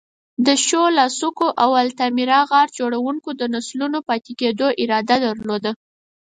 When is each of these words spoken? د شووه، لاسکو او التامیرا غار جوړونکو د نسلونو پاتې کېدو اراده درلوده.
د 0.45 0.47
شووه، 0.65 0.89
لاسکو 0.99 1.47
او 1.63 1.69
التامیرا 1.83 2.39
غار 2.51 2.67
جوړونکو 2.79 3.29
د 3.35 3.41
نسلونو 3.55 3.97
پاتې 4.07 4.31
کېدو 4.39 4.67
اراده 4.81 5.15
درلوده. 5.25 5.71